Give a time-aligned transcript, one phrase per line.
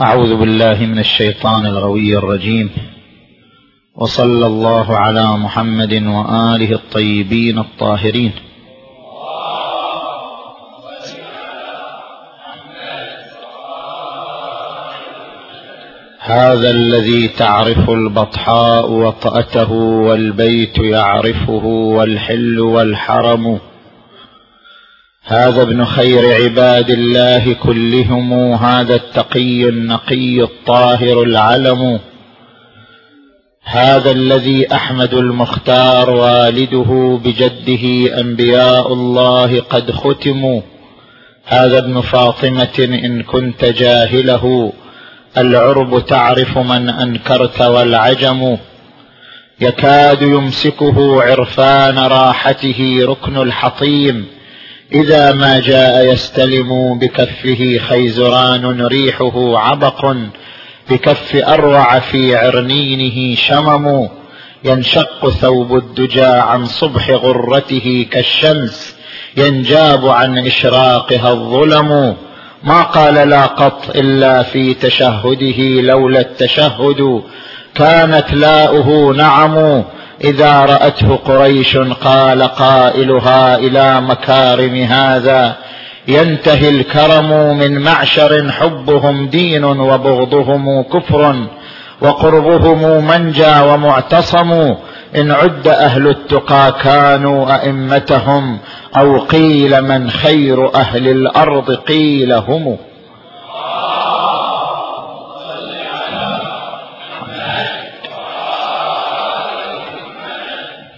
[0.00, 2.70] أعوذ بالله من الشيطان الغوي الرجيم.
[3.94, 8.32] وصلى الله على محمد وآله الطيبين الطاهرين.
[16.20, 23.58] هذا الذي تعرف البطحاء وطأته والبيت يعرفه والحل والحرم.
[25.28, 32.00] هذا ابن خير عباد الله كلهم هذا التقي النقي الطاهر العلم.
[33.64, 40.60] هذا الذي أحمد المختار والده بجده أنبياء الله قد ختموا.
[41.44, 44.72] هذا ابن فاطمة إن كنت جاهله
[45.38, 48.56] العرب تعرف من أنكرت والعجم.
[49.60, 54.35] يكاد يمسكه عرفان راحته ركن الحطيم.
[54.92, 60.16] إذا ما جاء يستلم بكفه خيزران ريحه عبق
[60.90, 64.08] بكف أروع في عرنينه شمم
[64.64, 68.96] ينشق ثوب الدجى عن صبح غرته كالشمس
[69.36, 72.16] ينجاب عن إشراقها الظلم.
[72.64, 77.22] ما قال لا قط إلا في تشهده لولا التشهد
[77.74, 79.84] كانت لاؤه نعم.
[80.24, 85.56] إذا رأته قريش قال قائلها إلى مكارم هذا
[86.08, 91.36] ينتهي الكرم من معشر حبهم دين وبغضهم كفر
[92.00, 94.74] وقربهم منجى ومعتصم
[95.16, 98.58] إن عد أهل التقى كانوا أئمتهم
[98.96, 102.76] أو قيل من خير أهل الأرض قيل هم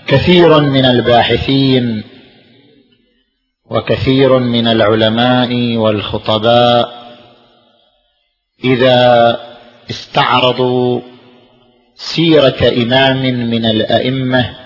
[0.08, 2.02] كثير من الباحثين
[3.70, 6.98] وكثير من العلماء والخطباء
[8.64, 9.40] إذا
[9.90, 11.00] استعرضوا
[11.94, 14.56] سيرة إمام من الأئمة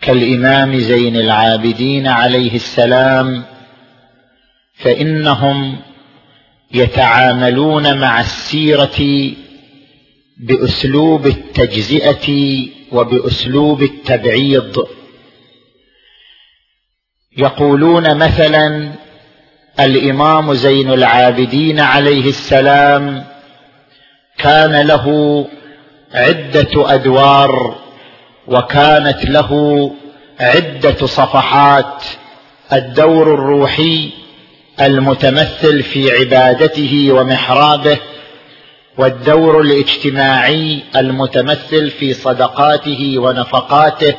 [0.00, 3.44] كالإمام زين العابدين عليه السلام
[4.74, 5.76] فإنهم
[6.74, 9.30] يتعاملون مع السيرة
[10.36, 12.28] بأسلوب التجزئة
[12.94, 14.86] وبأسلوب التبعيض.
[17.36, 18.92] يقولون مثلا
[19.80, 23.24] الإمام زين العابدين عليه السلام
[24.38, 25.46] كان له
[26.14, 27.78] عدة أدوار
[28.46, 29.90] وكانت له
[30.40, 32.02] عدة صفحات.
[32.72, 34.10] الدور الروحي
[34.80, 37.98] المتمثل في عبادته ومحرابه
[38.98, 44.14] والدور الاجتماعي المتمثل في صدقاته ونفقاته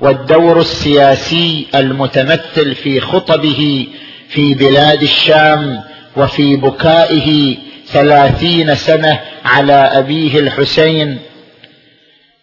[0.00, 3.86] والدور السياسي المتمثل في خطبه
[4.28, 5.80] في بلاد الشام
[6.16, 11.18] وفي بكائه ثلاثين سنة على أبيه الحسين.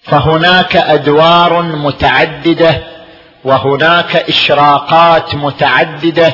[0.01, 2.83] فهناك أدوار متعددة
[3.43, 6.33] وهناك إشراقات متعددة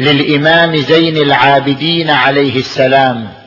[0.00, 3.39] للإمام زين العابدين عليه السلام.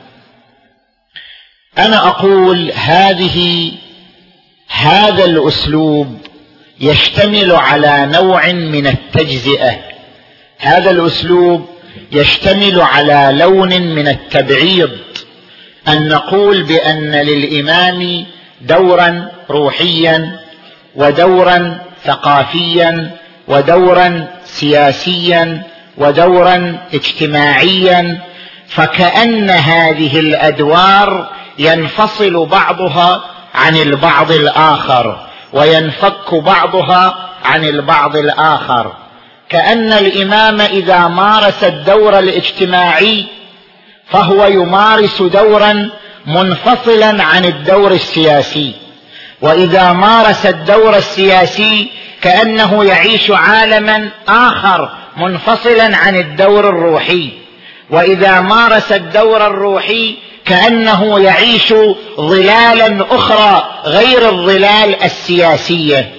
[1.78, 3.70] أنا أقول هذه
[4.68, 6.18] هذا الأسلوب
[6.80, 9.76] يشتمل على نوع من التجزئة.
[10.58, 11.66] هذا الأسلوب
[12.12, 14.90] يشتمل على لون من التبعيض.
[15.88, 18.26] أن نقول بأن للإمام
[18.60, 20.40] دورا روحيا
[20.94, 23.10] ودورا ثقافيا
[23.48, 25.62] ودورا سياسيا
[25.98, 28.18] ودورا اجتماعيا
[28.68, 38.92] فكأن هذه الأدوار ينفصل بعضها عن البعض الآخر وينفك بعضها عن البعض الآخر.
[39.48, 43.26] كأن الإمام إذا مارس الدور الاجتماعي
[44.10, 45.90] فهو يمارس دورا
[46.26, 48.74] منفصلا عن الدور السياسي.
[49.40, 51.90] وإذا مارس الدور السياسي
[52.22, 57.30] كأنه يعيش عالما آخر منفصلا عن الدور الروحي.
[57.90, 60.16] وإذا مارس الدور الروحي
[60.46, 61.74] كأنه يعيش
[62.20, 66.10] ظلالا أخرى غير الظلال السياسية.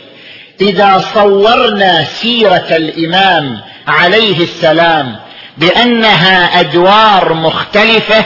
[0.62, 5.16] إذا صورنا سيرة الإمام عليه السلام
[5.58, 8.26] بأنها أدوار مختلفة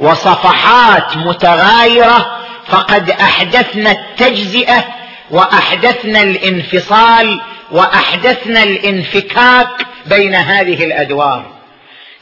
[0.00, 2.26] وصفحات متغايرة
[2.66, 4.84] فقد أحدثنا التجزئة
[5.30, 7.40] وأحدثنا الانفصال
[7.72, 9.68] وأحدثنا الانفكاك
[10.06, 11.59] بين هذه الأدوار.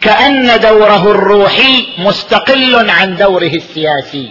[0.01, 4.31] كأن دوره الروحي مستقل عن دوره السياسي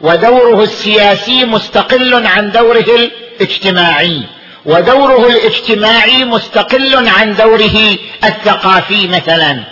[0.00, 3.08] ودوره السياسي مستقل عن دوره
[3.40, 4.22] الاجتماعي
[4.64, 9.64] ودوره الاجتماعي مستقل عن دوره الثقافي مثلا.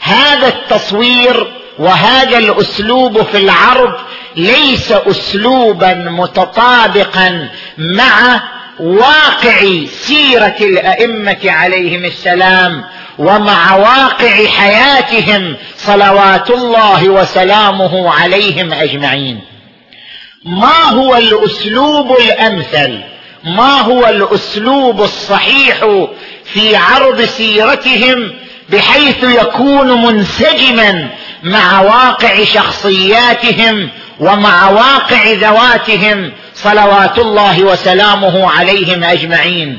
[0.00, 3.94] هذا التصوير وهذا الأسلوب في العرض
[4.36, 7.48] ليس اسلوبا متطابقا
[7.78, 8.40] مع
[8.80, 12.84] واقع سيرة الأئمة عليهم السلام
[13.18, 19.40] ومع واقع حياتهم صلوات الله وسلامه عليهم أجمعين.
[20.44, 23.00] ما هو الأسلوب الأمثل؟
[23.44, 25.76] ما هو الأسلوب الصحيح
[26.44, 28.32] في عرض سيرتهم
[28.68, 31.08] بحيث يكون منسجما
[31.42, 33.88] مع واقع شخصياتهم
[34.20, 39.78] ومع واقع ذواتهم صلوات الله وسلامه عليهم أجمعين؟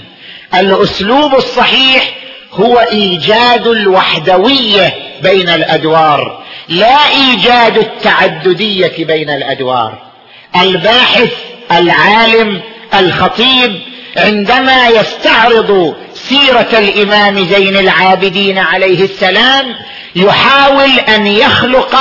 [0.54, 2.14] الأسلوب الصحيح
[2.60, 9.98] هو إيجاد الوحدوية بين الأدوار لا إيجاد التعددية بين الأدوار.
[10.62, 11.32] الباحث
[11.72, 12.62] العالم
[13.00, 13.82] الخطيب
[14.18, 19.76] عندما يستعرض سيرة الإمام زين العابدين عليه السلام
[20.16, 21.96] يحاول أن يخلق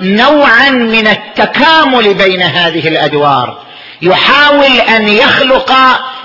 [0.00, 3.58] نوعا من التكامل بين هذه الأدوار.
[4.02, 5.72] يحاول أن يخلق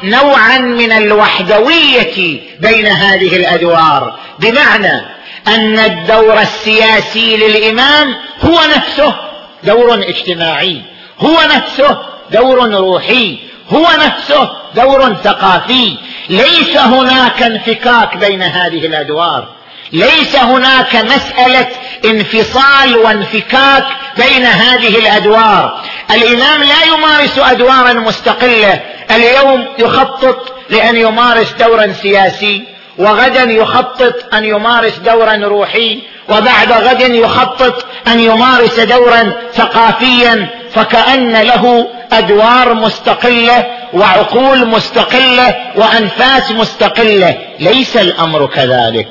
[0.03, 4.19] نوعا من الوحدوية بين هذه الأدوار.
[4.39, 5.01] بمعنى
[5.47, 9.15] أن الدور السياسي للإمام هو نفسه
[9.63, 10.81] دور اجتماعي
[11.19, 11.97] هو نفسه
[12.31, 13.37] دور روحي
[13.69, 15.97] هو نفسه دور ثقافي.
[16.29, 19.58] ليس هناك انفكاك بين هذه الأدوار.
[19.91, 21.67] ليس هناك مسألة
[22.05, 23.85] انفصال وانفكاك
[24.17, 25.81] بين هذه الأدوار.
[26.11, 28.79] الإمام لا يمارس أدوارا مستقلة.
[29.11, 32.63] اليوم يخطط لأن يمارس دورا سياسي
[32.97, 41.87] وغدا يخطط أن يمارس دورا روحي وبعد غد يخطط أن يمارس دورا ثقافيا فكأن له
[42.11, 47.37] أدوار مستقلة وعقول مستقلة وأنفاس مستقلة.
[47.59, 49.07] ليس الأمر كذلك.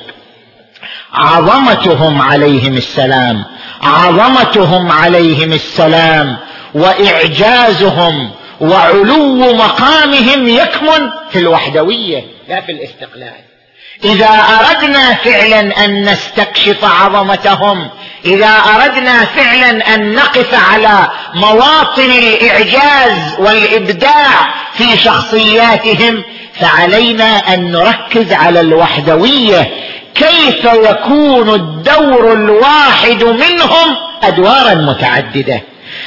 [1.14, 3.44] عظمتهم عليهم السلام
[3.82, 6.37] عظمتهم عليهم السلام
[6.75, 13.49] وإعجازهم وعلو مقامهم يكمن في الوحدوية لا في الاستقلال.
[14.05, 17.90] إذا أردنا فعلا أن نستكشف عظمتهم
[18.25, 26.22] إذا أردنا فعلا أن نقف على مواطن الإعجاز والإبداع في شخصياتهم
[26.60, 29.70] فعلينا أن نركز على الوحدوية.
[30.14, 35.62] كيف يكون الدور الواحد منهم أدوارا متعددة؟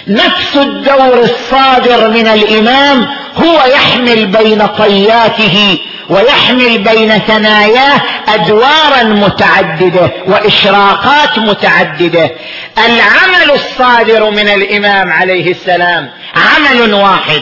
[0.07, 3.07] نفس الدور الصادر من الإمام
[3.37, 5.77] هو يحمل بين طياته
[6.09, 12.31] ويحمل بين ثناياه أدوارا متعددة وإشراقات متعددة.
[12.77, 17.41] العمل الصادر من الإمام عليه السلام عمل واحد.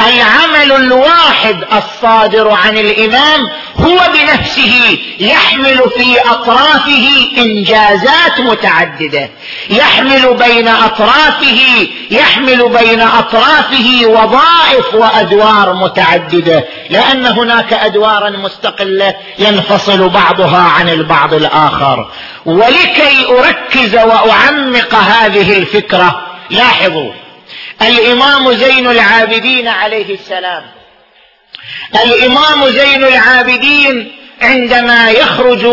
[0.00, 3.40] العمل الواحد الصادر عن الامام
[3.76, 7.08] هو بنفسه يحمل في أطرافه
[7.38, 9.30] إنجازات متعددة.
[9.70, 16.64] يحمل بين أطرافه يحمل بين أطرافه وظائف وأدوار متعددة.
[16.90, 22.10] لأن هناك أدوارا مستقلة ينفصل بعضها عن البعض الآخر.
[22.46, 27.25] ولكي أركز وأعمق هذه الفكرة لاحظوا
[27.82, 30.62] الإمام زين العابدين عليه السلام.
[32.04, 34.12] الإمام زين العابدين
[34.42, 35.66] عندما يخرج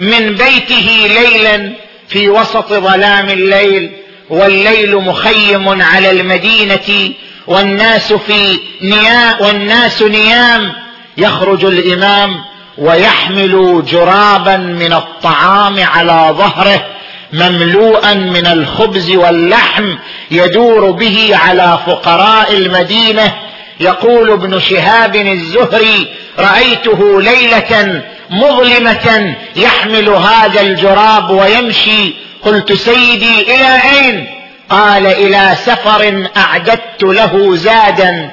[0.00, 1.72] من بيته ليلا
[2.08, 3.92] في وسط ظلام الليل
[4.30, 7.12] والليل مخيم على المدينة
[7.46, 10.72] والناس في نيام والناس نيام
[11.16, 12.44] يخرج الإمام
[12.78, 16.86] ويحمل جرابا من الطعام على ظهره
[17.32, 19.94] مملوءا من الخبز واللحم
[20.30, 23.34] يدور به على فقراء المدينة.
[23.80, 26.08] يقول ابن شهاب الزهري
[26.38, 32.14] رأيته ليلة مظلمة يحمل هذا الجراب ويمشي.
[32.42, 34.26] قلت سيدي إلى أين؟
[34.70, 38.30] قال إلى سفر أعددت له زادا.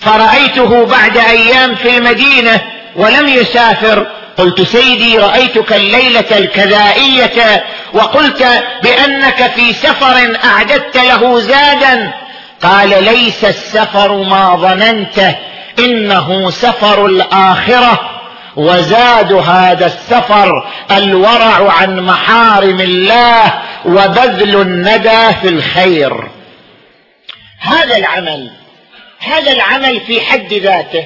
[0.00, 2.60] فرأيته بعد أيام في المدينة
[2.96, 4.06] ولم يسافر.
[4.38, 12.12] قلت سيدي رأيتك الليلة الكذائية وقلت بأنك في سفر أعددت له زادا.
[12.62, 15.36] قال ليس السفر ما ظننته
[15.78, 18.08] إنه سفر الآخرة.
[18.56, 23.52] وزاد هذا السفر الورع عن محارم الله
[23.84, 26.28] وبذل الندى في الخير.
[27.58, 28.50] هذا العمل
[29.18, 31.04] هذا العمل في حد ذاته.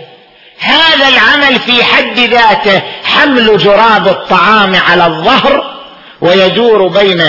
[0.59, 5.77] هذا العمل في حد ذاته حمل جراب الطعام على الظهر
[6.21, 7.23] ويدور بين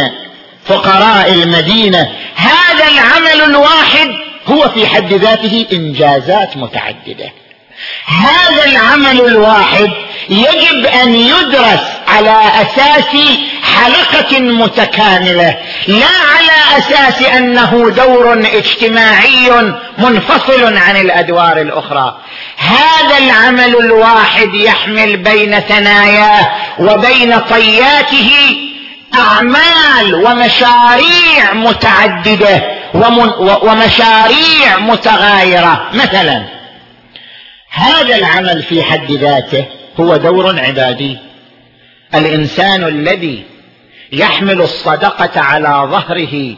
[0.66, 2.12] فقراء المدينة.
[2.36, 4.10] هذا العمل الواحد
[4.48, 7.32] هو في حد ذاته إنجازات متعددة.
[8.06, 9.92] هذا العمل الواحد
[10.30, 13.16] يجب أن يدرس على أساس
[13.78, 15.58] حلقة متكاملة.
[15.88, 19.52] لا على أساس أنه دور اجتماعي
[19.98, 22.22] منفصل عن الأدوار الأخرى.
[22.58, 28.32] هذا العمل الواحد يحمل بين ثناياه وبين طياته
[29.14, 32.64] أعمال ومشاريع متعددة
[33.62, 35.90] ومشاريع متغايرة.
[35.94, 36.44] مثلا
[37.72, 39.66] هذا العمل في حد ذاته
[40.00, 41.18] هو دور عبادي.
[42.16, 43.44] الإنسان الذي
[44.12, 46.56] يحمل الصدقة على ظهره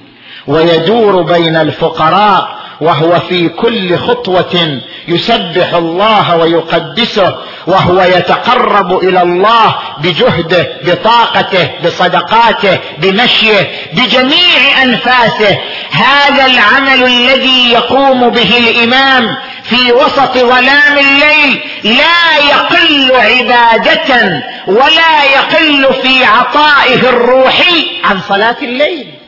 [0.47, 7.35] ويدور بين الفقراء وهو في كل خطوة يسبح الله ويقدسه
[7.67, 15.57] وهو يتقرب إلى الله بجهده بطاقته بصدقاته بمشيه بجميع أنفاسه.
[15.91, 25.93] هذا العمل الذي يقوم به الإمام في وسط ظلام الليل لا يقل عبادة ولا يقل
[26.01, 29.18] في عطائه الروحي عن صلاة الليل.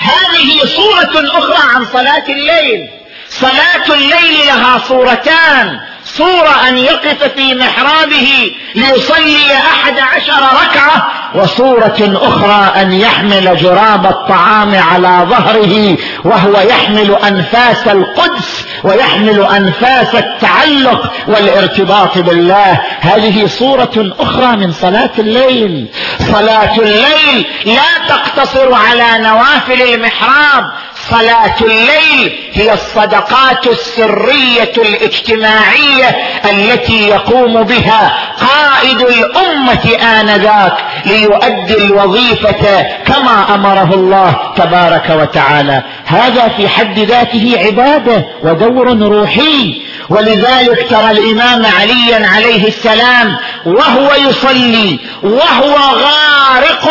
[0.00, 2.90] هذه صورة أخرى عن صلاة الليل.
[3.28, 5.80] صلاة الليل لها صورتان.
[6.04, 14.74] صورة أن يقف في محرابه ليصلي أحد عشر ركعة وصورة أخرى أن يحمل جراب الطعام
[14.74, 22.80] على ظهره وهو يحمل أنفاس القدس ويحمل أنفاس التعلق والارتباط بالله.
[23.00, 25.86] هذه صورة أخرى من صلاة الليل.
[26.18, 30.64] صلاة الليل لا تقتصر على نوافل المحراب.
[31.10, 36.16] صلاة الليل هي الصدقات السرية الاجتماعية
[36.50, 40.74] التي يقوم بها قائد الأمة آنذاك
[41.20, 45.82] ليؤدي الوظيفة كما أمره الله تبارك وتعالى.
[46.06, 49.82] هذا في حد ذاته عبادة ودور روحي.
[50.08, 53.36] ولذلك ترى الإمام عليا عليه السلام
[53.66, 56.90] وهو يصلي وهو غارق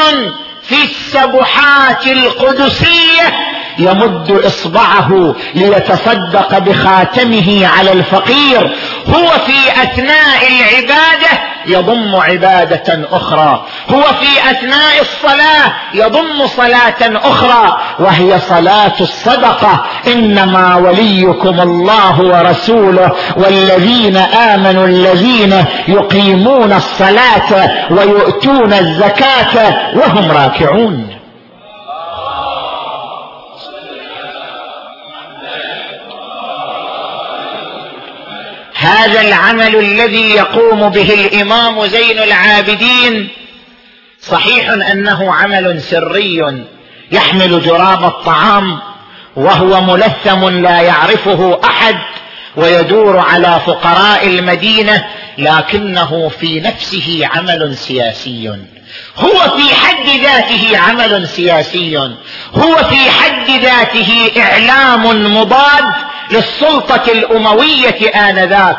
[0.64, 3.34] في السبحات القدسية
[3.80, 8.76] يمد إصبعه ليتصدق بخاتمه على الفقير.
[9.08, 13.66] هو في أثناء العبادة يضم عبادة أخرى.
[13.90, 17.78] هو في أثناء الصلاة يضم صلاة أخرى.
[18.00, 19.86] وهي صلاة الصدقة.
[20.08, 31.19] إنما وليكم الله ورسوله والذين آمنوا الذين يقيمون الصلاة ويؤتون الزكاة وهم راكعون.
[38.80, 43.30] هذا العمل الذي يقوم به الإمام زين العابدين.
[44.22, 46.64] صحيح أنه عمل سري
[47.12, 48.80] يحمل جراب الطعام
[49.36, 51.96] وهو ملثم لا يعرفه أحد
[52.56, 55.06] ويدور على فقراء المدينة
[55.38, 58.50] لكنه في نفسه عمل سياسي.
[59.18, 61.98] هو في حد ذاته عمل سياسي.
[62.54, 65.86] هو في حد ذاته إعلام مضاد
[66.32, 68.78] للسلطة الأموية آنذاك.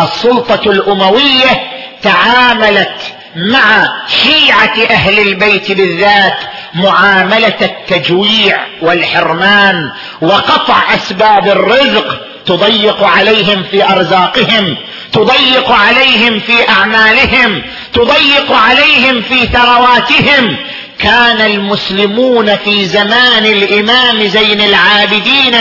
[0.00, 1.70] السلطة الأموية
[2.02, 3.00] تعاملت
[3.36, 6.38] مع شيعة أهل البيت بالذات
[6.74, 14.76] معاملة التجويع والحرمان وقطع أسباب الرزق تضيق عليهم في أرزاقهم
[15.12, 20.56] تضيق عليهم في أعمالهم تضيق عليهم في ثرواتهم
[21.02, 25.54] كان المسلمون في زمان الإمام زين العابدين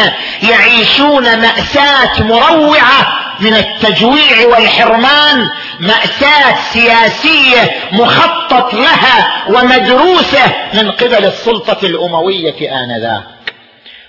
[0.50, 12.83] يعيشون مأساة مروعة من التجويع والحرمان مأساة سياسية مخطط لها ومدروسة من قبل السلطة الأموية
[12.83, 13.24] آنذاك.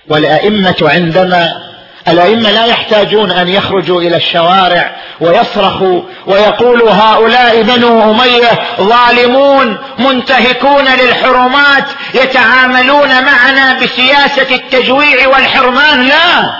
[0.07, 1.72] والأئمة عندما
[2.07, 11.85] الأئمة لا يحتاجون أن يخرجوا إلى الشوارع ويصرخوا ويقولوا هؤلاء بنو أمية ظالمون منتهكون للحرمات
[12.13, 16.07] يتعاملون معنا بسياسة التجويع والحرمان.
[16.07, 16.53] لا!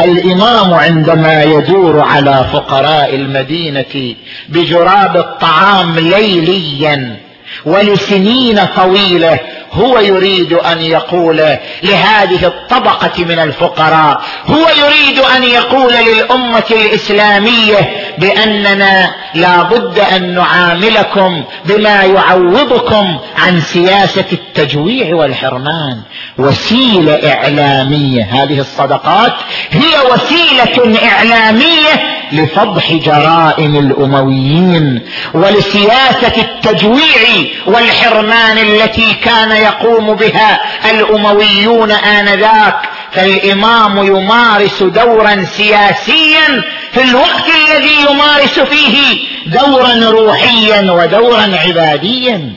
[0.00, 4.14] الإمام عندما يدور على فقراء المدينة
[4.48, 7.27] بجراب الطعام ليليا
[7.64, 9.38] ولسنين طويلة
[9.72, 11.36] هو يريد أن يقول
[11.82, 21.44] لهذه الطبقة من الفقراء هو يريد أن يقول للأمة الإسلامية بأننا لا بد أن نعاملكم
[21.64, 26.02] بما يعوضكم عن سياسة التجويع والحرمان.
[26.38, 29.32] وسيلة إعلامية هذه الصدقات
[29.70, 35.02] هي وسيلة إعلامية لفضح جرائم الأمويين
[35.34, 47.44] ولسياسة التجويع والحرمان التي كان يقوم بها الأمويون آنذاك فالإمام يمارس دورا سياسيا في الوقت
[47.68, 52.52] الذي يمارس فيه دورا روحيا ودورا عباديا.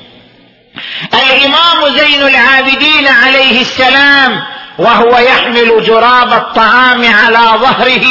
[1.13, 4.41] الإمام زين العابدين عليه السلام
[4.77, 8.05] وهو يحمل جراب الطعام على ظهره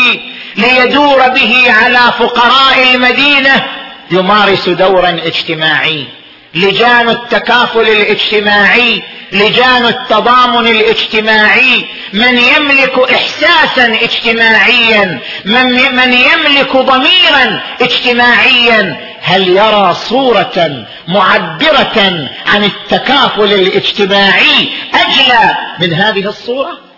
[0.56, 3.64] ليدور به على فقراء المدينة
[4.10, 6.06] يمارس دورا اجتماعي.
[6.54, 9.02] لجان التكافل الاجتماعي
[9.32, 19.10] لجان التضامن الاجتماعي من يملك احساسا اجتماعيا من, من يملك ضميرا اجتماعيا.
[19.22, 26.89] هل يرى صورة معبرة عن التكافل الاجتماعي أجلى من هذه الصورة؟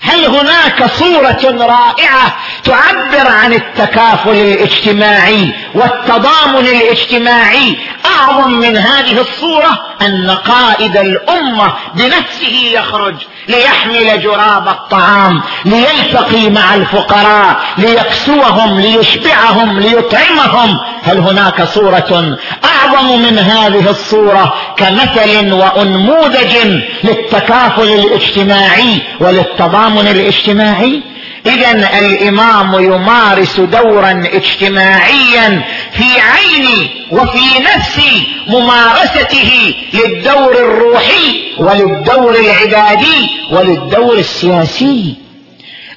[0.00, 7.76] هل هناك صورة رائعة تعبر عن التكافل الاجتماعي والتضامن الاجتماعي؟
[8.06, 13.14] أعظم من هذه الصورة أن قائد الأمة بنفسه يخرج
[13.48, 20.78] ليحمل جراب الطعام ليلتقي مع الفقراء ليكسوهم ليشبعهم ليطعمهم.
[21.02, 26.56] هل هناك صورة أعظم من هذه الصورة كمثل وأنموذج
[27.04, 31.02] للتكافل الاجتماعي وللتضامن الاجتماعي؟
[31.46, 35.62] اذا الإمام يمارس دورا اجتماعيا
[35.92, 38.00] في عين وفي نفس
[38.48, 45.14] ممارسته للدور الروحي وللدور العبادي وللدور السياسي.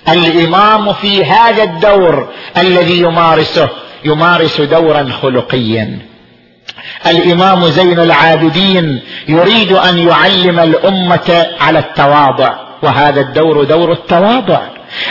[0.09, 3.69] الإمام في هذا الدور الذي يمارسه
[4.05, 5.99] يمارس دورا خلقيا.
[7.07, 12.68] الإمام زين العابدين يريد أن يعلم الأمة على التواضع.
[12.83, 14.61] وهذا الدور دور التواضع.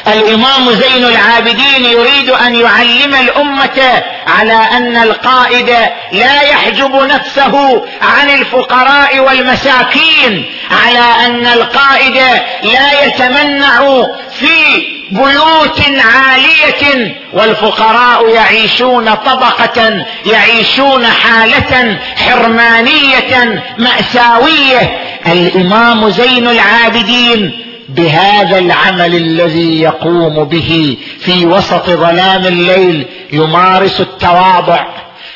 [0.06, 5.68] الإمام زين العابدين يريد أن يعلم الأمة على أن القائد
[6.12, 12.16] لا يحجب نفسه عن الفقراء والمساكين على أن القائد
[12.62, 14.06] لا يتمنع
[14.38, 15.80] في بيوت
[16.14, 25.00] عالية والفقراء يعيشون طبقة يعيشون حالة حرمانية مأساوية.
[25.26, 34.84] الإمام زين العابدين بهذا العمل الذي يقوم به في وسط ظلام الليل يمارس التواضع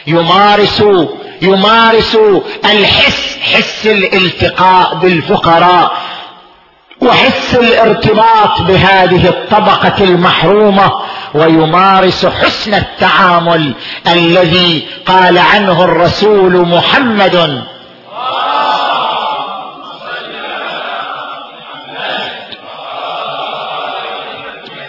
[0.07, 0.85] يمارس
[1.43, 2.19] يمارس
[2.65, 5.93] الحس حس الالتقاء بالفقراء
[7.01, 10.93] وحس الارتباط بهذه الطبقة المحرومة
[11.35, 13.73] ويمارس حسن التعامل
[14.09, 17.65] الذي قال عنه الرسول محمد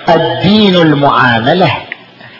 [0.09, 1.71] الدين المعاملة.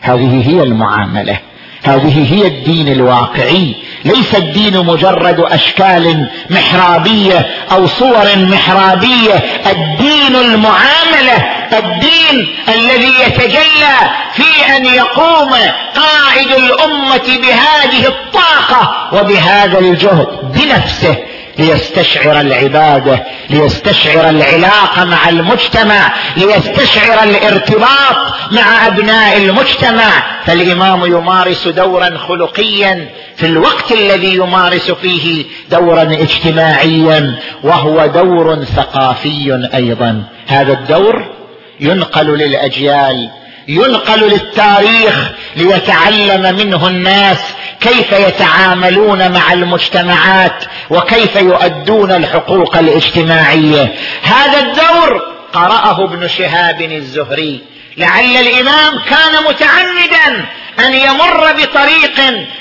[0.02, 1.40] هذه هي المعاملة.
[1.84, 3.76] هذه هي الدين الواقعي.
[4.06, 9.34] ليس الدين مجرد أشكال محرابية أو صور محرابية.
[9.72, 11.38] الدين المعاملة
[11.74, 13.98] الدين الذي يتجلى
[14.34, 15.52] في أن يقوم
[15.96, 21.18] قائد الأمة بهذه الطاقة وبهذا الجهد بنفسه.
[21.60, 28.18] ليستشعر العبادة ليستشعر العلاقة مع المجتمع ليستشعر الارتباط
[28.52, 30.24] مع أبناء المجتمع.
[30.46, 40.24] فالإمام يمارس دورا خلقيا في الوقت الذي يمارس فيه دورا اجتماعيا وهو دور ثقافي أيضا.
[40.48, 41.34] هذا الدور
[41.80, 43.30] ينقل للأجيال
[43.68, 47.40] ينقل للتاريخ ليتعلم منه الناس
[47.82, 53.96] كيف يتعاملون مع المجتمعات وكيف يؤدون الحقوق الاجتماعية.
[54.24, 55.22] هذا الدور
[55.54, 57.62] قرأه ابن شهاب الزهري.
[57.98, 60.46] لعل الإمام كان متعمدا
[60.80, 62.16] أن يمر بطريق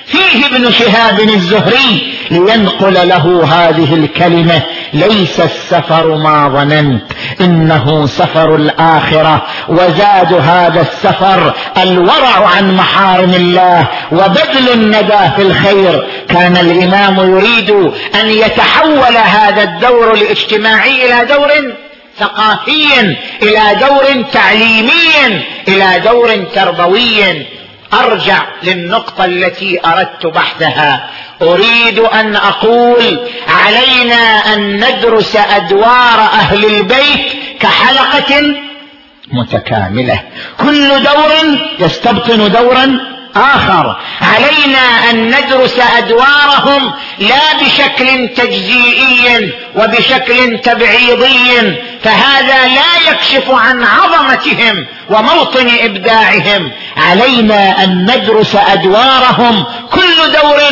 [0.06, 7.02] فيه ابن شهاب الزهري لينقل له هذه الكلمة ليس السفر ما ظننت
[7.40, 16.06] إنه سفر الآخرة وزاد هذا السفر الورع عن محارم الله وبذل الندى في الخير.
[16.28, 17.70] كان الإمام يريد
[18.20, 21.50] أن يتحول هذا الدور الاجتماعي إلى دور
[22.18, 27.46] ثقافي إلى دور تعليمي إلى دور تربوي
[27.94, 31.10] أرجع للنقطة التي أردت بحثها.
[31.42, 37.26] أريد أن أقول علينا أن ندرس أدوار أهل البيت
[37.60, 38.54] كحلقة
[39.32, 40.20] متكاملة.
[40.60, 41.32] كل دور
[41.78, 42.98] يستبطن دورا
[43.36, 43.96] آخر.
[44.20, 55.70] علينا أن ندرس أدوارهم لا بشكل تجزيئي وبشكل تبعيضي فهذا لا يكشف عن عظمتهم وموطن
[55.82, 56.70] إبداعهم.
[56.96, 60.62] علينا أن ندرس أدوارهم كل دور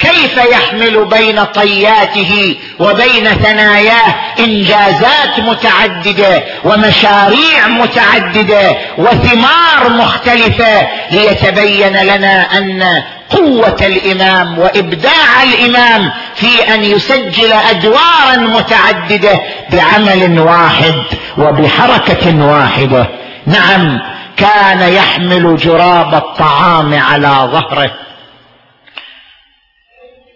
[0.00, 12.82] كيف يحمل بين طياته وبين ثناياه إنجازات متعددة ومشاريع متعددة وثمار مختلفة ليتبين لنا أن
[13.30, 19.40] قوة الإمام وإبداع الإمام في أن يسجل أدوارا متعددة
[19.72, 21.02] بعمل واحد
[21.38, 23.06] وبحركة واحدة.
[23.46, 24.00] نعم
[24.36, 27.90] كان يحمل جراب الطعام على ظهره.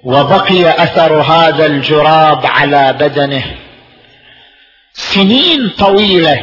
[0.05, 3.43] وبقي أثر هذا الجراب على بدنه.
[4.95, 6.41] سنين طويلة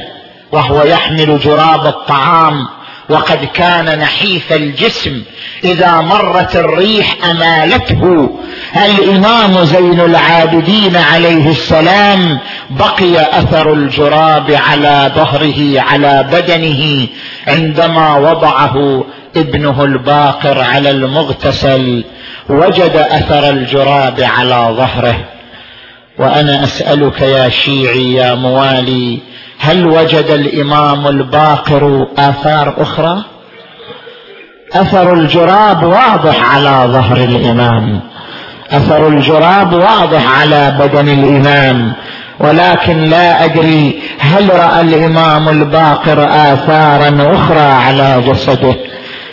[0.51, 2.67] وهو يحمل جراب الطعام
[3.09, 5.23] وقد كان نحيف الجسم.
[5.63, 8.29] إذا مرت الريح أمالته.
[8.85, 17.07] الإمام زين العابدين عليه السلام بقي أثر الجراب على ظهره على بدنه
[17.47, 22.03] عندما وضعه ابنه الباقر على المغتسل.
[22.49, 25.15] وجد أثر الجراب على ظهره.
[26.19, 29.19] وأنا أسألك يا شيعي يا موالي
[29.59, 33.23] هل وجد الإمام الباقر آثار أخرى؟
[34.73, 37.99] أثر الجراب واضح على ظهر الإمام.
[38.71, 41.93] أثر الجراب واضح على بدن الإمام.
[42.39, 48.75] ولكن لا أدري هل رأى الإمام الباقر آثارا أخرى على جسده.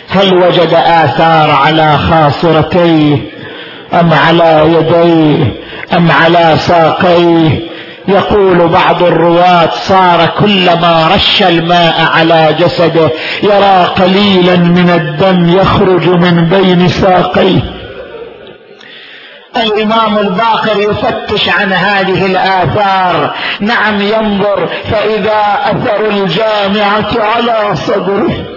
[0.09, 3.17] هل وجد آثار على خاصرتيه؟
[3.93, 5.53] أم على يديه؟
[5.97, 7.59] أم على ساقيه؟
[8.07, 13.09] يقول بعض الرواة صار كلما رش الماء على جسده
[13.43, 17.59] يرى قليلا من الدم يخرج من بين ساقيه.
[19.57, 23.33] الإمام الباقر يفتش عن هذه الآثار.
[23.59, 28.56] نعم ينظر فإذا أثر الجامعة على صدره.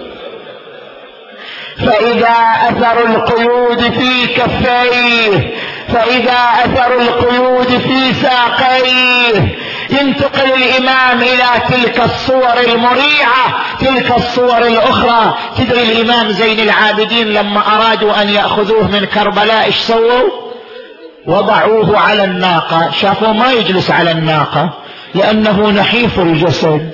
[1.85, 2.35] فإذا
[2.69, 5.53] أثر القيود في كفيه
[5.93, 9.57] فإذا أثر القيود في ساقيه.
[9.89, 13.45] ينتقل الإمام إلى تلك الصور المريعة
[13.79, 15.33] تلك الصور الأخرى.
[15.57, 20.29] تدري الإمام زين العابدين لما أرادوا أن يأخذوه من كربلاء إيش سووا؟
[21.27, 22.91] وضعوه على الناقة.
[23.01, 24.69] شافوا؟ ما يجلس على الناقة
[25.15, 26.91] لأنه نحيف الجسد.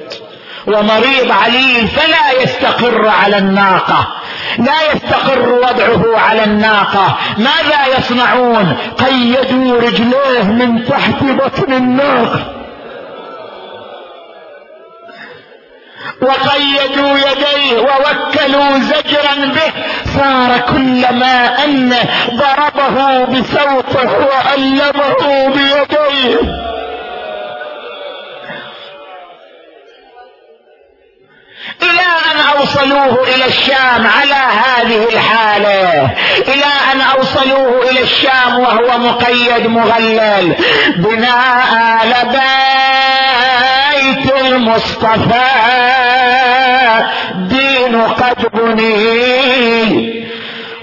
[0.67, 4.07] ومريض عليل فلا يستقر على الناقة.
[4.57, 7.17] لا يستقر وضعه على الناقة.
[7.37, 12.53] ماذا يصنعون؟ قيدوا رجليه من تحت بطن الناقة
[16.21, 19.73] وقيدوا يديه ووكلوا زجرا به.
[20.15, 21.93] صار كلما ان
[22.29, 26.67] ضربه بسوطه وألمه بيديه.
[31.81, 36.11] إلى أن أوصلوه إلى الشام على هذه الحالة.
[36.47, 40.55] إلى أن أوصلوه إلى الشام وهو مقيد مغلل.
[40.95, 42.13] بناء آل
[44.01, 45.49] بيت المصطفى.
[47.35, 50.27] دين قد بني.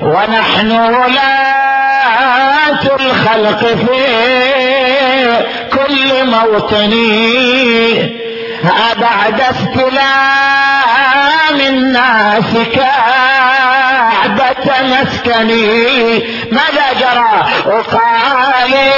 [0.00, 2.04] ونحن ولاة
[3.00, 4.04] الخلق في
[5.72, 6.94] كل موطن.
[9.00, 10.73] بعد استلام
[11.60, 16.18] الناس كعبة مسكني.
[16.52, 18.94] ماذا جرى؟ وقليلا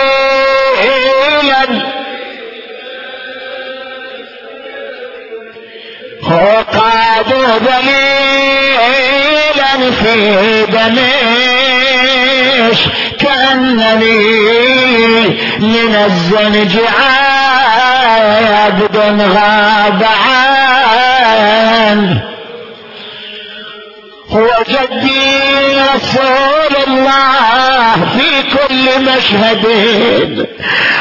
[6.23, 7.31] وقاد
[7.67, 10.15] ذليلا في
[10.67, 11.07] دمشق
[13.21, 14.27] كأنني
[15.59, 16.75] من الزنج
[18.67, 22.23] عبد غاب عنه
[24.37, 25.25] هو جدي
[25.95, 29.65] رسول الله في كل مشهد.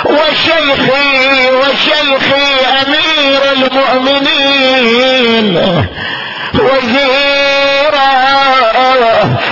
[0.06, 2.50] وشيخي وشيخي
[2.82, 5.46] أمير المؤمنين.
[6.54, 8.06] وزيرا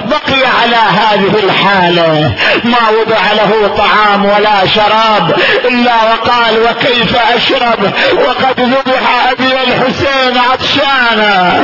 [0.06, 2.36] بقي على هذه الحالة.
[2.64, 7.82] ما وضع له طعام ولا شراب إلا وقال وكيف أشرب؟
[8.14, 11.64] وقد ذبح أبي الحسين عطشانا.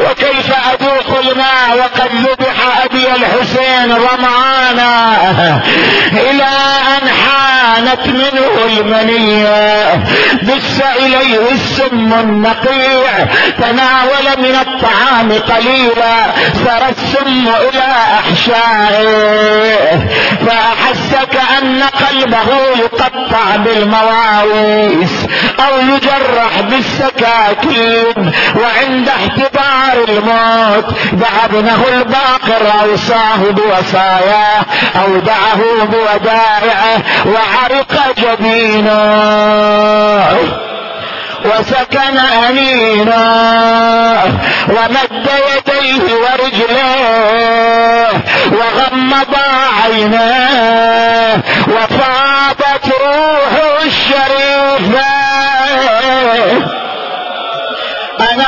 [0.00, 5.16] وكيف اذوق الماء وقد ذبح أبي الحسين ظمعانا
[6.12, 6.48] إلى
[6.96, 9.94] أن حانت منه المنية.
[10.42, 13.26] بس إليه السم النقيع.
[13.58, 16.16] تناول من الطعام قليلا.
[16.54, 20.08] سرى السم إلى أحشائه.
[20.46, 25.26] فاحس كان قلبه يقطع بالمواويس
[25.60, 28.32] أو يجرح بالسكاكين.
[28.56, 29.08] وعند
[29.40, 30.84] احتضار الموت.
[31.12, 34.64] دعا ابنه الباقر اوصاه بوصاياه
[34.96, 39.00] أودعه بودائعه وعرق جبينه.
[41.44, 43.24] وسكن أنينا
[44.68, 48.08] ومد يديه ورجليه
[48.52, 49.34] وغمض
[49.82, 52.29] عينيه وفاضت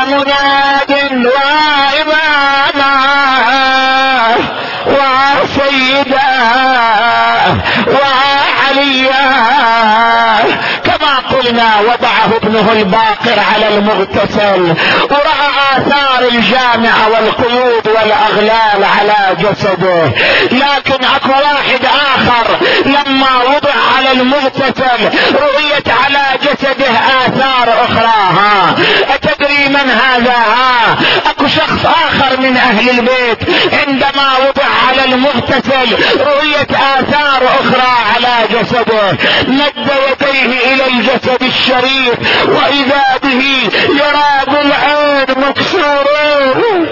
[0.05, 0.93] مناد
[1.27, 2.72] وإماما
[7.87, 9.33] وعليا
[10.85, 14.75] كما قلنا وضعه ابنه الباقر على المغتسل.
[15.11, 20.05] ورأى آثار الجامعة والقيود والأغلال على جسده.
[20.53, 26.91] لكن أكو واحد آخر لما وضع على المغتسل رؤيت على جسده
[27.27, 28.75] آثار أخرى ها
[29.15, 30.97] أتدري من هذا؟ ها
[31.31, 33.39] أكو شخص آخر من أهل البيت
[33.73, 39.13] عندما وضع على المغتسل رؤيت آثار أخرى على جسده.
[39.49, 42.15] مد يديه إلى الجسد الشريف
[42.49, 43.43] وإذا به
[43.89, 46.87] يرى بالعين مكسورين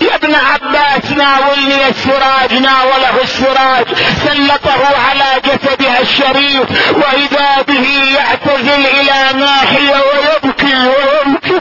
[0.00, 3.86] يا ابن عباس ناولني السراج ناوله السراج.
[4.24, 11.60] سلطه على جسدها الشريف وإذا به يعتزل إلى ناحية ويبكي ويبكي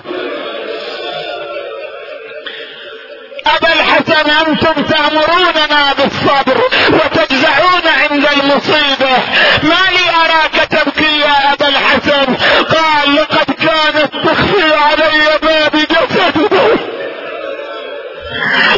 [3.47, 6.61] أبا الحسن أنتم تأمروننا بالصبر
[6.93, 9.17] وتجزعون عند المصيبة.
[9.63, 16.69] ما لي أراك تبكي يا أبا الحسن؟ قال لقد كانت تخفي علي باب جسدها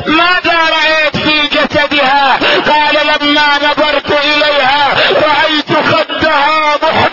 [0.07, 7.10] ماذا رأيت في جسدها؟ قال لما نظرت إليها رأيت خدها محمرا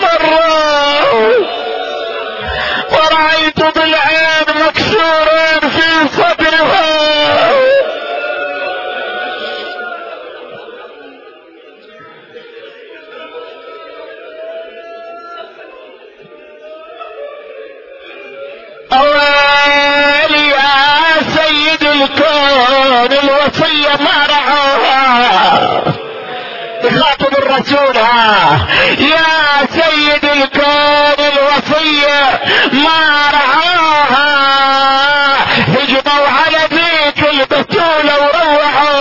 [27.69, 28.67] يخاطب الرسول ها
[28.99, 32.41] يا سيد الكون الوصية
[32.73, 34.29] ما رعاها.
[35.69, 38.99] هجموا على ذيك البتولة وروحوا.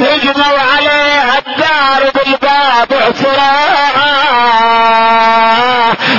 [0.00, 4.10] هجموا عليها الدار بالباب عصراها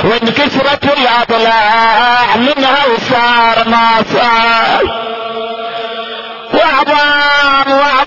[0.04, 5.12] وانكسرت الأضلاع منها وصار ما صار.
[6.54, 8.01] واعظم واعظم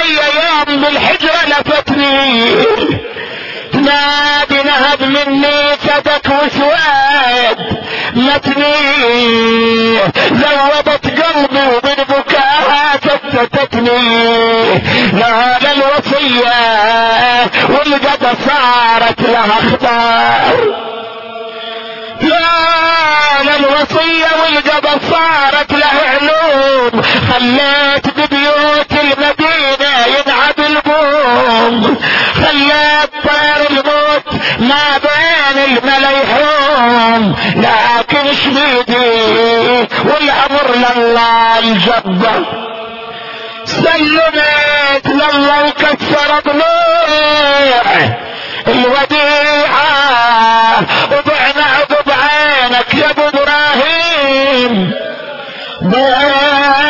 [0.00, 2.64] علي يوم بالحجرة لفتني.
[3.72, 7.58] تنادي نهب مني فدك وسواد
[8.14, 8.80] متني.
[10.32, 14.00] ذوبت قلبي ومن بكاها فتتتني
[15.12, 16.60] لهذا الوصية
[17.68, 20.56] والقد صارت لها أخبار.
[22.20, 27.02] لا الوصية والقبض صارت له علوم.
[27.02, 29.79] خليت ببيوت المدينة
[30.70, 31.96] البوم
[32.34, 34.26] خليت طير الموت
[34.58, 42.44] ما بين المليحوم لكن شبيدي والأمر لله الجبر
[43.64, 47.84] سلمت لله وكسر ضلوع
[48.68, 49.90] الوديعة
[51.10, 54.92] وضعنا عقب عينك يا أبو إبراهيم.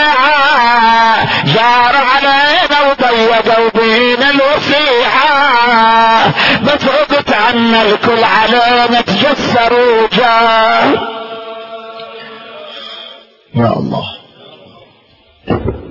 [0.00, 3.69] بيعة جار علينا وضيقوا
[4.10, 5.30] بينا الوسيعة
[6.62, 11.08] بس عقت عنا الكل علينا تجسروا جار
[13.54, 14.04] يا الله.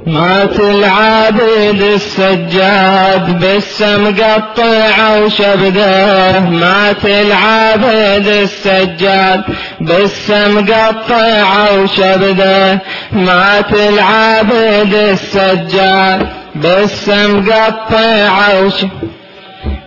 [0.08, 6.40] مات العابد السجاد بالسم قطع وشبده.
[6.40, 9.44] مات العابد السجاد
[9.82, 12.80] بالسم قطع وشبده.
[13.12, 18.90] مات العابد السجاد بالسم قطع وشبده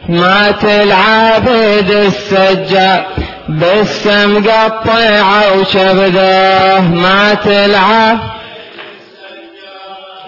[0.09, 3.05] مات العابد السجاد
[3.49, 8.21] بالسم قطع وشبده مات العابد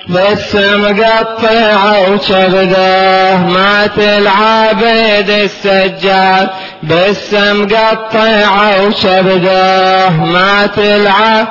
[0.08, 6.50] بس مقطع وشبده مات العابد السجاد
[6.82, 11.48] بس مقطع وشبده مات العابد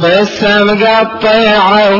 [0.00, 1.90] بس مقطع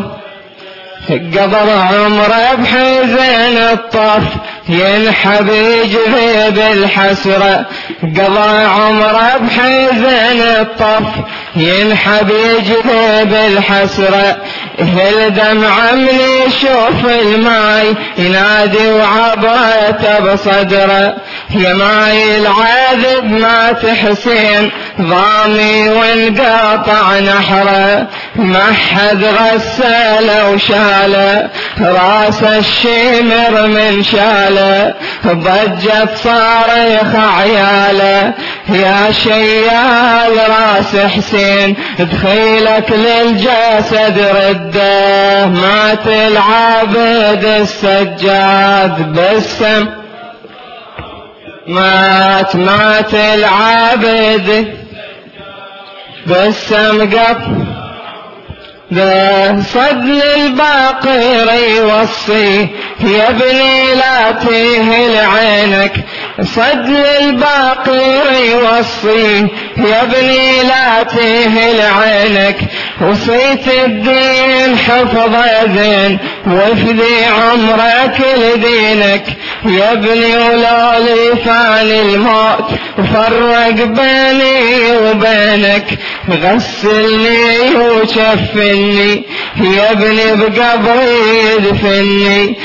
[1.10, 4.22] قضى عمره بحزن الطف
[4.68, 7.66] ينحب يجذب الحسرة
[8.02, 11.08] قضى عمره بحزن الطف
[11.56, 14.36] ينحب يجذب الحسرة
[14.78, 21.16] هل دمع من يشوف الماي ينادي وعبرته بصدره
[21.50, 30.50] يا ماي العذب ما تحسين ضامي وانقطع نحره ما حد غسله
[30.94, 34.94] وشاله راس الشمر من شاله
[35.26, 38.33] ضجت صارخ عياله
[38.68, 49.88] يا شيال راس حسين دخيلك للجسد رده مات العابد السجاد بالسم.
[51.66, 54.74] مات مات العابد
[56.26, 57.11] بالسم.
[57.11, 57.84] قط.
[58.94, 62.68] ذا صدل الباقر يوصي
[63.00, 65.92] يا ابني لا تهل عينك.
[66.42, 72.59] صدل الباقر يوصي يا ابني لا تهل عينك.
[73.00, 75.35] وصيت الدين حفظ
[75.76, 79.24] زين وافدي عمرك لدينك.
[79.64, 85.87] يا ابني ولولي فاني الموت وفرق بيني وبينك.
[86.30, 89.22] غسلني وشفني
[89.61, 91.18] يا ابني بقبري
[91.57, 92.57] يدفني.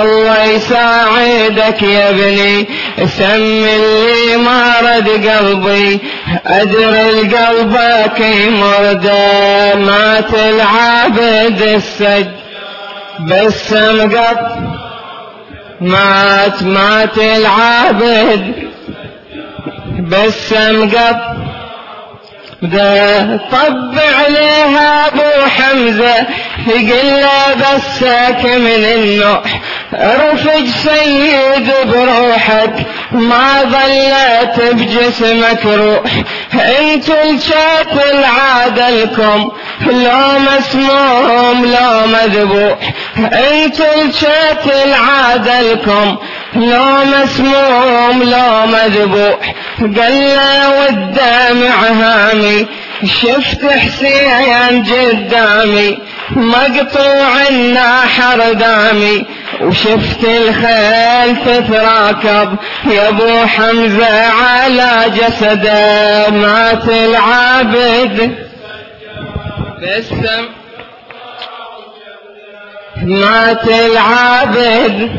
[0.00, 2.66] الله يساعدك يا ابني
[3.06, 5.98] سم اللي مرض قلبي
[6.46, 9.10] أدري قلبك يمرد
[9.74, 12.26] مات العابد السج
[13.20, 14.58] بس مقط
[15.80, 18.54] مات مات العابد
[19.98, 21.20] بس مقط
[22.62, 26.26] ده طبع عليها أبو حمزة.
[26.66, 29.60] يقول له بسك من النوح.
[29.94, 32.86] رفج سيد بروحك.
[33.12, 36.10] ما ظلت بجسمك روح.
[36.54, 39.50] انتو الشات العادلكم
[39.86, 42.78] لو مسموم لو مذبوح
[43.16, 46.16] انتو الشات العادلكم
[46.54, 50.38] لو مسموم لو مذبوح قال
[50.78, 52.66] والدمع هامي
[53.04, 55.98] شفت حسين قدامي
[56.30, 59.24] مقطوع الناحر دامي.
[59.60, 62.56] وشفت الخيل تتراكب
[62.90, 68.34] يا ابو حمزة على جسده مات العابد
[69.82, 70.26] بسم
[73.02, 75.10] مات العابد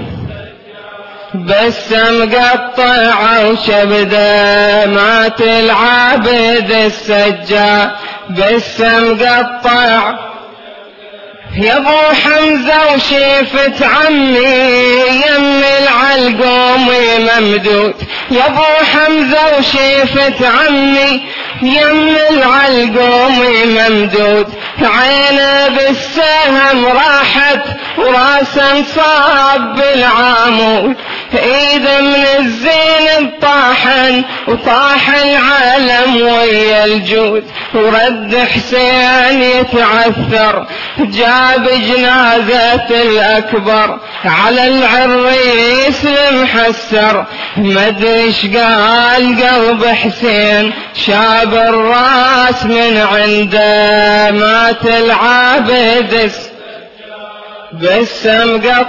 [1.36, 7.92] بس مقطع وشبده مات العابد السجا
[8.30, 10.16] بس مقطع.
[11.58, 14.40] يا ابو حمزة وشيفت عمي
[15.28, 16.90] يم العلقوم
[17.20, 17.94] ممدود.
[18.32, 18.64] يا ابو
[18.94, 21.22] حمزة وشيفت عمي
[21.62, 24.48] يم العلقوم ممدود.
[24.82, 27.62] عينه بالسهم راحت
[27.98, 30.96] وراسه صاب بالعامود.
[31.34, 37.44] إيده من الزين طاحن وطاح العالم ويا الجود.
[37.74, 40.68] ورد حسين يتعثر
[41.00, 44.00] جاب جنازة الأكبر.
[44.26, 47.26] على العريس المحسر
[47.58, 56.32] مدري قال قلب حسين شاب الراس من عنده مات العابد
[57.74, 58.88] بس مقط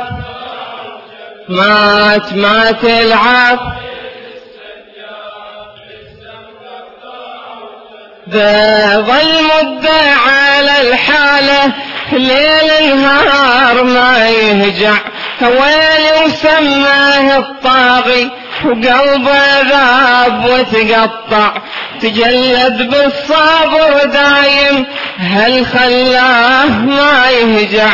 [1.48, 3.58] مات مات العاب
[8.30, 11.72] ظل مدة على الحالة
[12.12, 14.94] ليل نهار ما يهجع.
[15.42, 18.30] ويلي وسماه الطاغي
[18.64, 21.52] وقلبه ذاب وتقطع
[22.00, 24.86] تجلد بالصبر دايم.
[25.18, 27.92] هل خلاه ما يهجع؟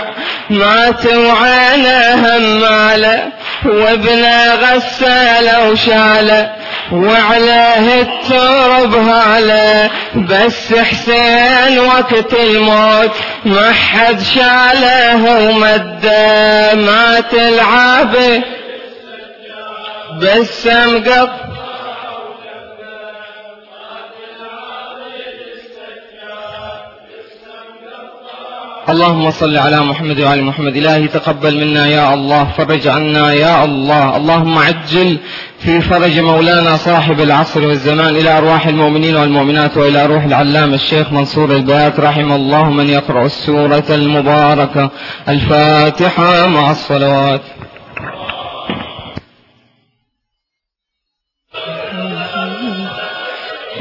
[0.50, 3.22] مات وعينه هماله
[3.64, 6.50] وابنه غسله وشاله
[6.92, 13.10] وعليه الترب هاله بس حسين وقت الموت.
[13.44, 18.57] ما حد شاله ومده مات العابد
[20.20, 21.30] بس مقط
[28.88, 30.76] اللهم صل على محمد وعلى محمد.
[30.76, 34.16] إلهي تقبل منا يا الله فرج عنا يا الله.
[34.16, 35.18] اللهم عجل
[35.58, 41.56] في فرج مولانا صاحب العصر والزمان إلى أرواح المؤمنين والمؤمنات وإلى روح العلام الشيخ منصور
[41.56, 44.90] البيات رحم الله من يقرأ السورة المباركة
[45.28, 47.40] الفاتحة مع الصلوات.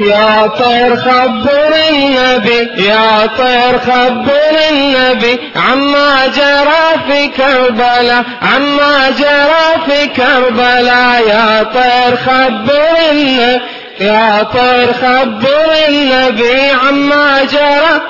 [0.00, 10.06] يا طير خبر النبي يا طير خبر النبي عما جرى في كربلاء عما جرى في
[10.06, 13.60] كربلاء يا طير خبر النبي
[14.00, 18.00] يا طير خبر النبي عما جرى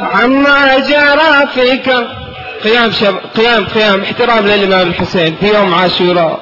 [0.00, 2.17] عما جرى في كربلاء
[2.64, 3.16] قيام شب...
[3.36, 4.02] قيام قيام.
[4.02, 6.40] احترام للإمام الحسين في يوم عاشوراء.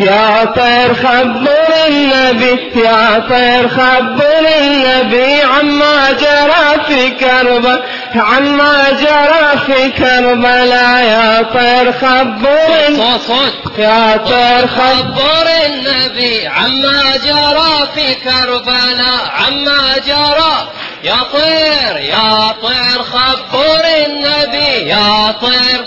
[0.00, 1.48] يا طير خبر
[1.88, 11.04] النبي يا طير خبر النبي عما جرى في كربلاء عما جرى في كربلاء.
[11.04, 13.78] يا طير خبر صوت صوت.
[13.78, 14.84] يا طير خبر
[15.14, 19.32] خبر النبي عما جرى في كربلاء.
[19.34, 20.68] عما جرى
[21.04, 25.84] يا طير يا طير خبر النبي يا طير.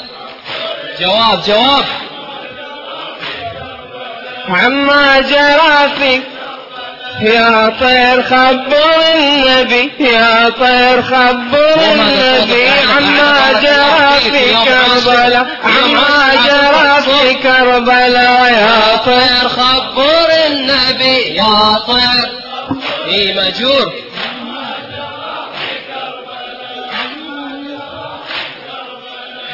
[0.99, 1.85] جواب جواب.
[4.49, 6.21] عما جرى في
[7.21, 12.69] يا طير خبر النبي يا طير خبر النبي.
[12.69, 15.47] عما جرى في كربلاء.
[15.63, 18.51] عما جرى في كربلاء.
[18.53, 22.29] يا طير خبر النبي يا طير.
[23.07, 23.93] اي مجور.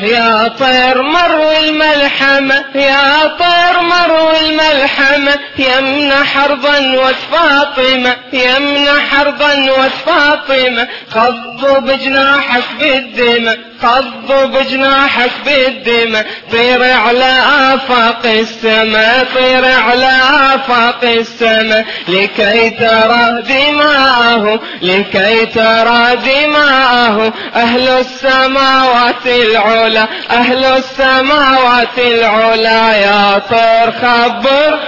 [0.04, 11.80] يا طير مرو الملحمة يا طير مرو الملحمة يمنى حربا وفاطمة يمنى حربا وفاطمة خضوا
[11.80, 17.44] بجناحك بالدمى خضوا بجناحك بالدمى طير على
[17.74, 20.20] آفاق السماء طير على
[20.56, 21.86] آفاق السماء.
[22.08, 27.34] لكي ترى دماءه لكي ترى دماءه.
[27.56, 29.93] أهل السماوات العلى
[30.32, 34.80] أهل السماوات العلى يا طير خبر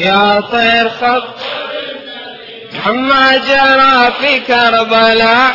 [0.00, 1.34] يا طير خبر.
[2.86, 5.54] عما جرى في كربلاء.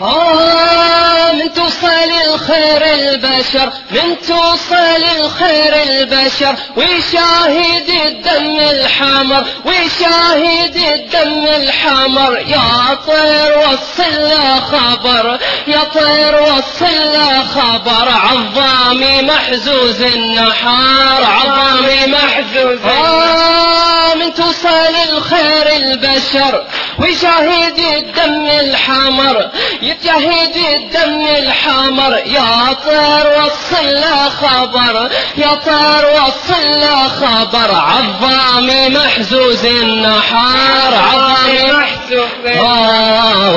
[0.00, 12.38] آه من توصل الخير البشر؟ من توصل الخير البشر؟ ويشاهد الدم الحمر ويشاهد الدم الحمر.
[12.38, 14.30] يا طير وصل
[14.60, 17.16] خبر يا طير وصل
[17.54, 18.08] خبر.
[18.08, 26.64] عظامي محزوز النحار عظامي محزوز آه من توصل الخير البشر؟
[27.00, 29.50] ويشاهد الدم الحمر
[29.82, 32.12] يتشاهد الدم الحمر.
[32.26, 36.82] يا طير وصل خبر يا طير وصل
[37.20, 37.74] خبر.
[37.74, 41.72] عظامي محزوز النحار عظامي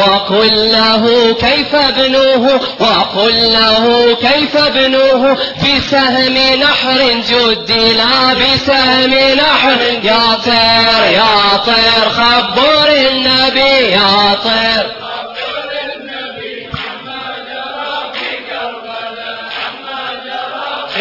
[0.08, 9.78] وقل له كيف بنوه وقل له كيف بنوه بسهم نحر جدي لا بسهم نحر.
[10.04, 15.03] يا طير يا طير خبر النبي يا طير.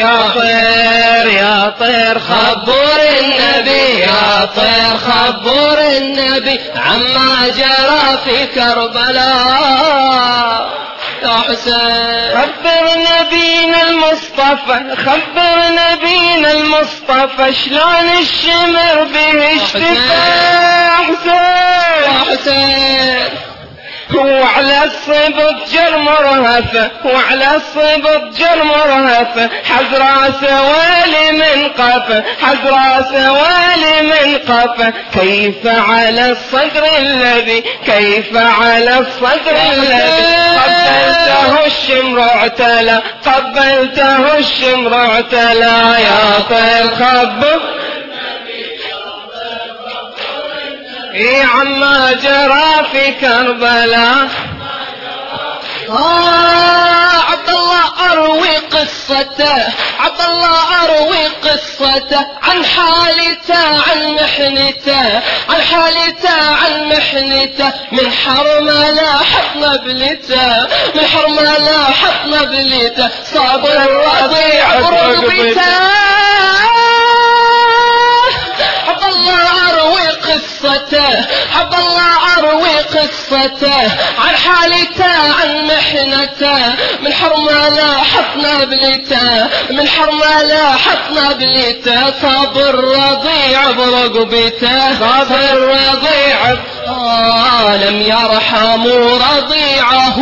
[0.03, 10.03] يا طير يا طير خبر النبي يا طير خبر النبي عما جرى في كربلاء.
[11.23, 12.33] يا حسين.
[12.39, 22.13] خبر نبينا المصطفى خبر نبينا المصطفى شلون الشمر به اشتفى يا حسين.
[22.31, 23.12] حسين.
[24.63, 33.33] وعلى الصبط جر مرهفة وعلى الصبط جر مرهفة حز راسه والي من قفة حز راسه
[33.33, 40.23] والي من قفة كيف على الصدر الذي كيف على الصدر الذي؟
[40.59, 45.97] قبلته الشمر اعتلى قبلته الشمر اعتلى.
[45.99, 47.61] يا طير خبر
[51.15, 54.52] اي عما جرى في كربلاء.
[55.93, 66.55] آه عبد الله أروي قصته عبد الله أروي قصته عن حالته عن محنته عن حالته
[66.65, 67.73] عن محنته.
[67.93, 75.73] من حرملة حط نبلته من حرملة حط نبلته صابر الرضيع برغبته
[78.89, 80.52] عبد الله أروي قصته.
[80.65, 83.83] عبد الله أروي قصته
[84.19, 85.05] عن حالته
[85.43, 96.57] عن محنته من حرملة حطنا بليته من حرملة حطنا بليته صابر رضيع برقبته صابر رضيع
[96.87, 100.19] آه لم يرحموا رضيعه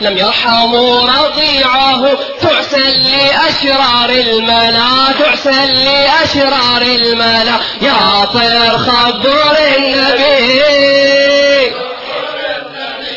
[0.00, 2.08] لم يرحموا رضيعه
[2.40, 10.62] تعسل لأشرار الملا تعسل لأشرار الملا يا طير خبر النبي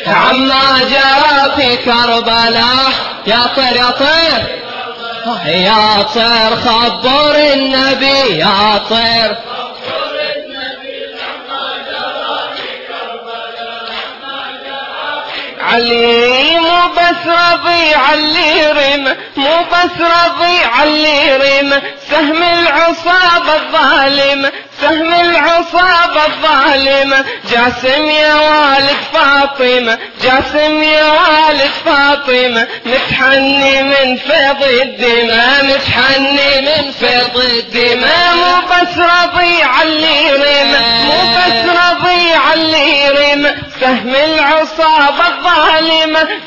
[0.06, 2.92] عما جرى في كربلاء
[3.26, 4.62] يا طير يا طير.
[5.46, 9.36] يا طير خبر النبي يا طير.
[15.72, 24.50] علي مو بس رضيع اللي رم مو بس رضيع اللي رم سهم العصابة الظالم
[24.80, 32.66] سهم العصابة الظالمة جاسم يا والد فاطمة جاسم يا والد فاطمة.
[32.86, 38.34] متحني من فيض الدماء متحني من فيض الدماء.
[38.34, 40.72] مو بس رضيع اللي رم
[41.06, 45.61] مو بس رضيع اللي رم سهم العصابة الظالمة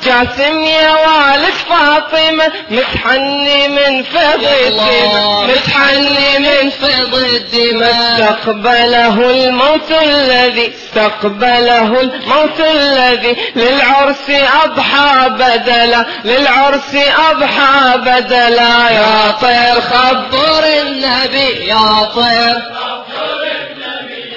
[0.04, 5.48] جاسم يا والد فاطمة متحني من فيض الدماء.
[5.48, 8.20] متحني من فض الدماء.
[8.20, 14.30] استقبله الموت الذي استقبله الموت الذي للعرس
[14.64, 16.96] أضحى بدلا للعرس
[17.32, 18.90] أضحى بدلا.
[18.90, 22.62] يا طير خبر النبي يا طير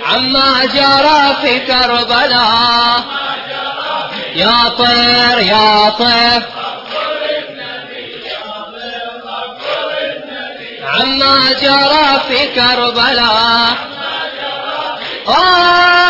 [0.06, 3.04] عما جرى في كربلاء.
[4.38, 6.42] يا طير يا طير.
[10.84, 13.76] عما جرى في كربلاء.
[15.28, 16.07] آه.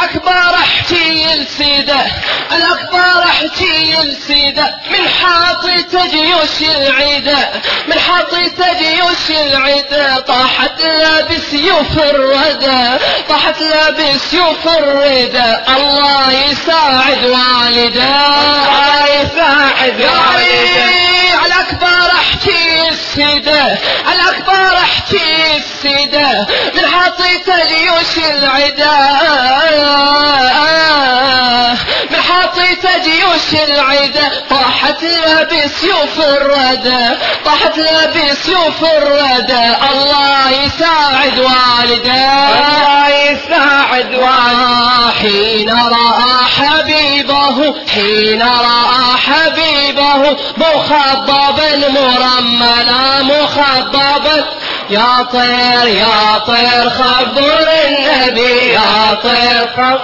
[0.00, 2.06] الأكبر احكي لسيده
[2.52, 7.50] الأكبر احكي لسيده من حاطط جيوش العدة
[7.86, 12.98] من حاطط جيوش العدة طاحت لا بسيوف الردى
[13.28, 18.26] طاحت لا بسيوف الردى الله يساعد والده.
[18.26, 21.19] الله يساعد والده.
[21.46, 23.78] الأكبر احكي السيدة
[24.12, 28.96] الأكبر احكي السيدة من حاطيت جيوش العدا.
[32.10, 42.48] من حاطيت جيوش العدا طاحت لها بسيوف الردى طاحت لها بسيوف الردى الله يساعد والده.
[42.48, 45.10] الله يساعد والده.
[45.20, 54.44] حين رأى حبيبه حين رأى حبيبه مخضبا مرملا مخضبا.
[54.90, 60.00] يا طير يا طير خبر النبي يا طير خبر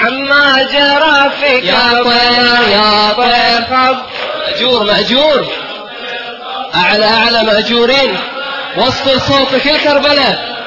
[0.00, 3.96] عما جرى في يا طير يا طير خبر
[4.46, 5.46] مأجور مأجور.
[6.74, 8.18] أعلى أعلى مأجورين.
[8.76, 10.58] وصل صوتك الكربلاء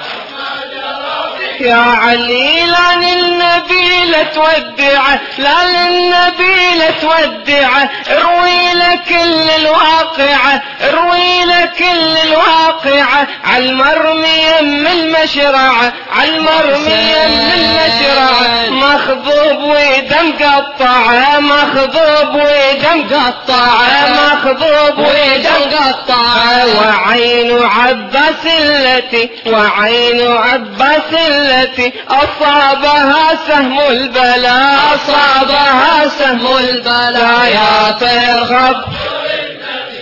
[1.60, 11.32] يا علي لا للنبي لا تودعه لا للنبي لا تودعه اروي كل الواقعة اروي
[11.78, 18.70] كل الواقعة عالمرمي يم المشرعة عالمرمي يم المشرعة.
[18.70, 26.66] مخضوب ودم قطعة مخضوب ودم قطعة مخضوب ودم قطعة.
[26.82, 34.80] وعين عباس التي وعين عباس التي أصابها سهم البلاء.
[34.96, 37.46] أصابها سهم البلاء.
[37.46, 38.46] يا طير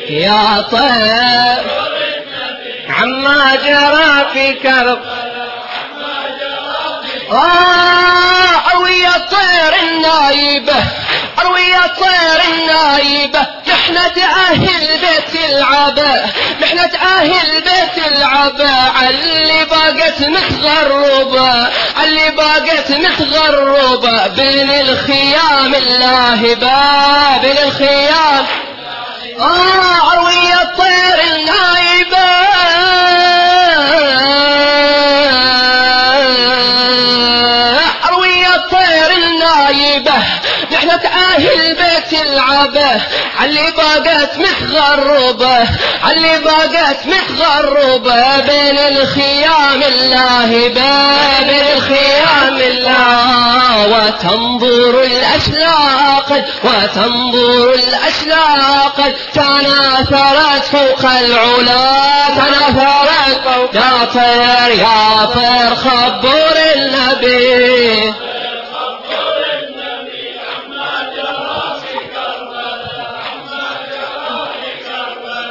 [0.09, 1.63] يا طير
[2.89, 4.99] عما جرى في كرب
[7.31, 10.83] آه أروي يا طير النايبة
[11.39, 11.69] أروي
[11.99, 16.25] طير النايبة محنة أهل بيت العبا
[16.61, 21.67] محنة أهل بيت العبا اللي باقت متغربة
[22.03, 28.45] اللي باقت متغربة بين الخيام اللاهبة بين الخيام
[29.39, 32.29] آه أروي يا طير النايبة.
[38.07, 40.13] أروي يا طير النايبة.
[40.89, 43.01] نحن أهل بيت العبة
[43.43, 45.57] اللي باقت متغربة
[46.11, 53.87] اللي باقت متغربة بين الخيام اللاهبة بين الخيام الله.
[53.87, 61.99] وتنظر الأشلاق وتنظر الأشلاق تناثرت فوق العلا
[62.35, 68.13] تناثرت فوق يا طير يا طير خبر النبي.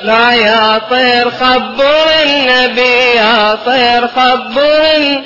[0.09, 5.23] لا يا طير خبر النبي يا طير خبر.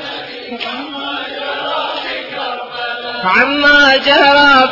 [3.24, 4.68] عما جرى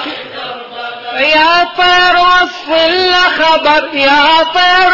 [1.19, 4.91] يا طير وصل له خبر يا طير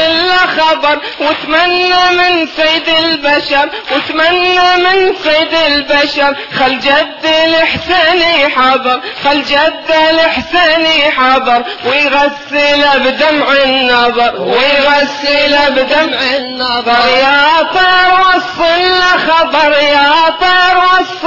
[0.00, 9.42] له خبر وتمنى من سيد البشر وتمنى من سيد البشر خل جد الحسين حضر خل
[9.42, 17.08] جد الحسين حضر ويغسل بدمع النظر ويغسل بدمع النظر.
[17.18, 18.10] يا طير
[18.78, 20.80] له خبر يا طير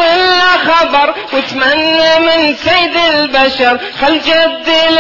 [0.06, 4.33] له خبر وتمنى من سيد البشر خل جد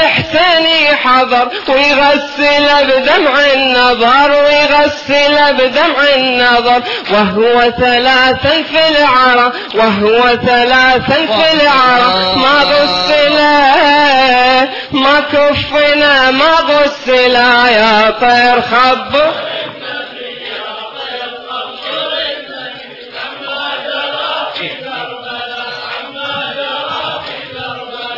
[0.04, 6.84] الحسين حضر ويغسل بدمع النظر ويغسل بدمع النظر.
[7.12, 12.36] وهو ثلاثا في العرى وهو ثلاثا في العرى.
[12.36, 13.40] ما غسل
[14.92, 19.34] ما كفنا ما غسل يا طير خبر.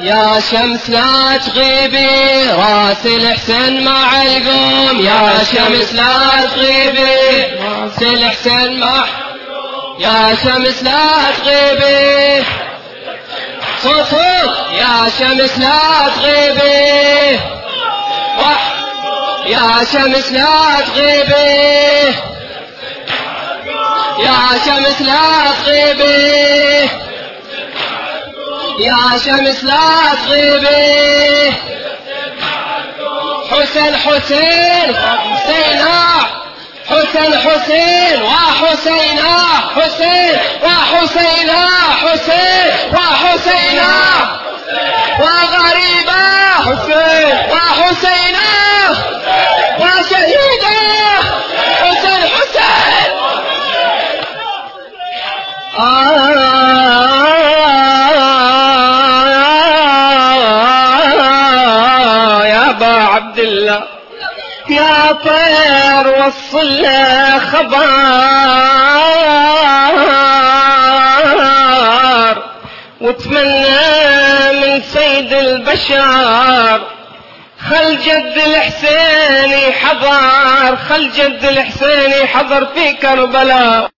[0.05, 4.99] يا شمس لا تغيبي راس الحسين مع القوم.
[5.05, 9.05] يا شمس لا تغيبي راس الحسين مع
[9.99, 12.45] يا شمس لا تغيبي.
[13.83, 14.55] صوت صوت.
[14.71, 17.39] يا شمس لا تغيبي.
[19.45, 22.15] يا شمس لا تغيبي.
[24.19, 27.04] يا شمس لا تغيبي.
[28.79, 31.53] يا شمس لا تغيبي.
[33.51, 35.99] حسين حسين حسينا
[36.89, 39.33] حسين حسين وحسينا
[39.75, 41.67] حسين وحسينا
[42.01, 43.93] حسين وحسينا
[45.19, 46.23] وغريبة
[46.65, 48.49] حسين وحسينا
[49.79, 50.77] وشهيدا
[51.81, 53.11] حسين حسين.
[55.79, 56.54] آه.
[63.35, 63.83] عبد الله
[64.69, 66.85] يا طير وصل
[67.51, 67.85] خبر
[73.01, 73.79] وتمنى
[74.61, 76.81] من سيد البشر
[77.69, 83.89] خل جد الحسين حضر خل جد الحسين حضر في كربلاء